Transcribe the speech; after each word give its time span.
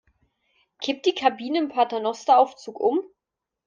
Kippt 0.81 1.05
die 1.05 1.13
Kabine 1.13 1.59
im 1.59 1.69
Paternosteraufzug 1.69 2.79
um? 2.79 3.01